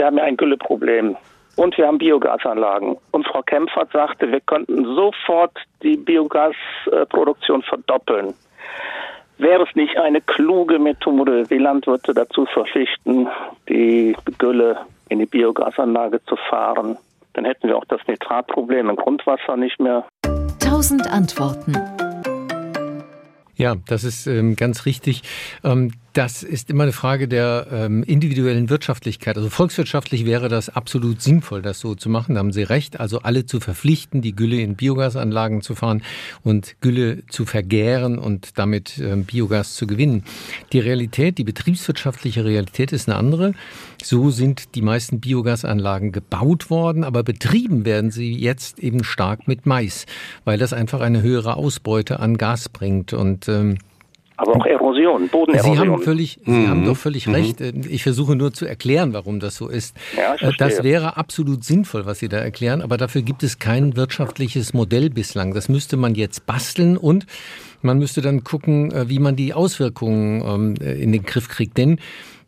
[0.00, 1.14] wir haben ja ein Gülleproblem
[1.56, 2.96] und wir haben Biogasanlagen.
[3.10, 8.32] Und Frau Kempfert sagte, wir könnten sofort die Biogasproduktion verdoppeln.
[9.36, 13.28] Wäre es nicht eine kluge Methode, die Landwirte dazu verpflichten,
[13.68, 14.78] die Gülle
[15.10, 16.96] in die Biogasanlage zu fahren?
[17.34, 20.06] Dann hätten wir auch das Nitratproblem im Grundwasser nicht mehr.
[20.60, 21.74] Tausend Antworten.
[23.54, 25.20] Ja, das ist ähm, ganz richtig.
[25.62, 29.36] Ähm, das ist immer eine Frage der ähm, individuellen Wirtschaftlichkeit.
[29.36, 32.34] Also volkswirtschaftlich wäre das absolut sinnvoll, das so zu machen.
[32.34, 32.98] Da haben Sie recht.
[32.98, 36.02] Also alle zu verpflichten, die Gülle in Biogasanlagen zu fahren
[36.42, 40.24] und Gülle zu vergären und damit ähm, Biogas zu gewinnen.
[40.72, 43.52] Die Realität, die betriebswirtschaftliche Realität ist eine andere.
[44.02, 49.66] So sind die meisten Biogasanlagen gebaut worden, aber betrieben werden sie jetzt eben stark mit
[49.66, 50.06] Mais,
[50.44, 53.78] weil das einfach eine höhere Ausbeute an Gas bringt und ähm,
[54.40, 55.74] aber auch Erosion, Bodenerosion.
[55.74, 56.86] Sie haben völlig, Sie haben mhm.
[56.86, 57.34] doch völlig mhm.
[57.34, 57.60] recht.
[57.60, 59.94] Ich versuche nur zu erklären, warum das so ist.
[60.16, 63.96] Ja, ich das wäre absolut sinnvoll, was Sie da erklären, aber dafür gibt es kein
[63.96, 65.52] wirtschaftliches Modell bislang.
[65.52, 67.26] Das müsste man jetzt basteln und
[67.82, 71.76] man müsste dann gucken, äh, wie man die Auswirkungen ähm, in den Griff kriegt.
[71.76, 71.98] Denn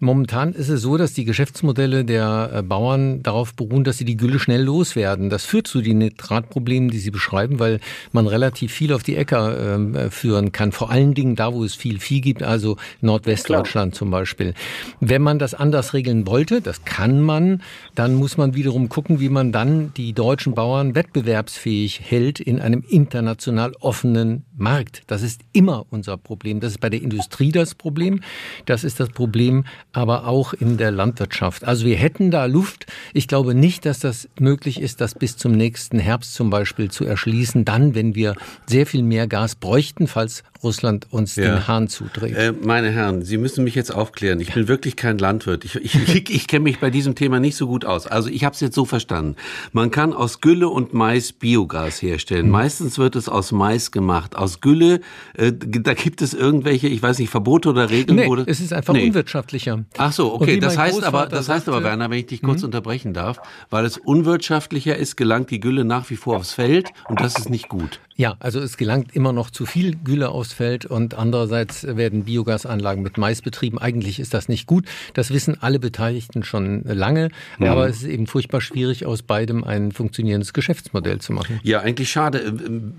[0.00, 4.16] Momentan ist es so, dass die Geschäftsmodelle der äh, Bauern darauf beruhen, dass sie die
[4.16, 5.28] Gülle schnell loswerden.
[5.28, 7.80] Das führt zu den Nitratproblemen, die Sie beschreiben, weil
[8.12, 10.70] man relativ viel auf die Äcker ähm, äh, führen kann.
[10.70, 14.54] Vor allen Dingen da, wo es viel Vieh gibt, also Nordwestdeutschland zum Beispiel.
[15.00, 17.62] Wenn man das anders regeln wollte, das kann man,
[17.96, 22.84] dann muss man wiederum gucken, wie man dann die deutschen Bauern wettbewerbsfähig hält in einem
[22.88, 25.02] international offenen Markt.
[25.08, 26.60] Das ist immer unser Problem.
[26.60, 28.20] Das ist bei der Industrie das Problem.
[28.64, 31.64] Das ist das Problem aber auch in der Landwirtschaft.
[31.64, 32.86] Also wir hätten da Luft.
[33.12, 37.04] Ich glaube nicht, dass das möglich ist, das bis zum nächsten Herbst zum Beispiel zu
[37.04, 37.64] erschließen.
[37.64, 38.34] Dann, wenn wir
[38.66, 41.44] sehr viel mehr Gas bräuchten, falls Russland uns ja.
[41.44, 42.36] den Hahn zudreht.
[42.36, 44.40] Äh, meine Herren, Sie müssen mich jetzt aufklären.
[44.40, 45.64] Ich bin wirklich kein Landwirt.
[45.64, 48.06] Ich, ich, ich, ich kenne mich bei diesem Thema nicht so gut aus.
[48.06, 49.36] Also ich habe es jetzt so verstanden.
[49.72, 52.46] Man kann aus Gülle und Mais Biogas herstellen.
[52.46, 52.52] Mhm.
[52.52, 54.36] Meistens wird es aus Mais gemacht.
[54.36, 55.00] Aus Gülle,
[55.34, 58.16] äh, da gibt es irgendwelche, ich weiß nicht, Verbote oder Regeln?
[58.16, 59.06] Nee, es ist einfach nee.
[59.06, 59.84] unwirtschaftlicher.
[59.96, 60.58] Ach so, okay.
[60.58, 62.66] Das heißt aber, das heißt aber, Werner, wenn ich dich kurz mhm.
[62.98, 67.20] Unterbrechen darf, weil es unwirtschaftlicher ist, gelangt die Gülle nach wie vor aufs Feld und
[67.20, 68.00] das ist nicht gut.
[68.18, 73.00] Ja, also es gelangt immer noch zu viel Gülle aufs Feld und andererseits werden Biogasanlagen
[73.00, 73.78] mit Mais betrieben.
[73.78, 74.86] Eigentlich ist das nicht gut.
[75.14, 77.28] Das wissen alle Beteiligten schon lange.
[77.60, 77.70] Ja.
[77.70, 81.60] Aber es ist eben furchtbar schwierig, aus beidem ein funktionierendes Geschäftsmodell zu machen.
[81.62, 82.38] Ja, eigentlich schade.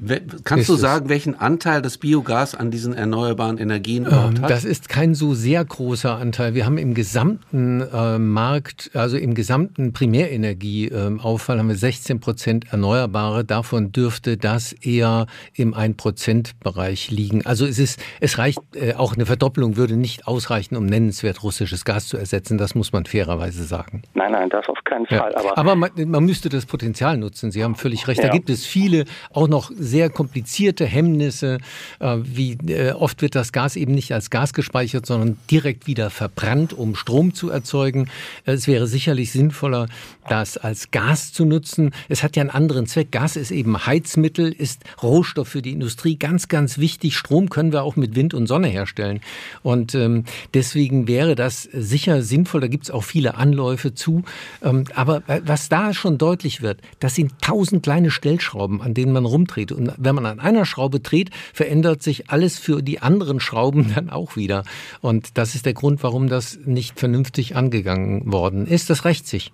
[0.08, 1.10] Äh, kannst ist du sagen, es?
[1.10, 4.52] welchen Anteil das Biogas an diesen erneuerbaren Energien überhaupt ähm, hat?
[4.52, 6.54] Das ist kein so sehr großer Anteil.
[6.54, 12.72] Wir haben im gesamten äh, Markt, also im gesamten Primärenergieauffall äh, haben wir 16 Prozent
[12.72, 13.46] Erneuerbare.
[13.46, 17.46] Davon dürfte das eher im 1%-Bereich liegen.
[17.46, 21.86] Also es ist, es reicht, äh, auch eine Verdoppelung würde nicht ausreichen, um nennenswert russisches
[21.86, 22.58] Gas zu ersetzen.
[22.58, 24.04] Das muss man fairerweise sagen.
[24.14, 25.32] Nein, nein, das auf keinen Fall.
[25.32, 25.38] Ja.
[25.38, 27.52] Aber, aber man, man, müsste das Potenzial nutzen.
[27.52, 28.20] Sie haben völlig recht.
[28.20, 28.28] Ja.
[28.28, 31.60] Da gibt es viele, auch noch sehr komplizierte Hemmnisse.
[32.00, 36.10] Äh, wie äh, oft wird das Gas eben nicht als Gas gespeichert, sondern direkt wieder
[36.10, 38.10] verbrannt, um Strom zu erzeugen.
[38.46, 39.79] Es wäre sicherlich sinnvoller,
[40.28, 41.92] das als Gas zu nutzen.
[42.08, 43.12] Es hat ja einen anderen Zweck.
[43.12, 46.18] Gas ist eben Heizmittel, ist Rohstoff für die Industrie.
[46.18, 47.18] Ganz, ganz wichtig.
[47.18, 49.22] Strom können wir auch mit Wind und Sonne herstellen.
[49.64, 52.62] Und ähm, deswegen wäre das sicher sinnvoll.
[52.62, 54.24] Da gibt es auch viele Anläufe zu.
[54.64, 59.26] Ähm, aber was da schon deutlich wird, das sind tausend kleine Stellschrauben, an denen man
[59.26, 59.72] rumdreht.
[59.72, 64.10] Und wenn man an einer Schraube dreht, verändert sich alles für die anderen Schrauben dann
[64.10, 64.64] auch wieder.
[65.02, 68.90] Und das ist der Grund, warum das nicht vernünftig angegangen worden ist.
[68.90, 69.48] Das rächt sich.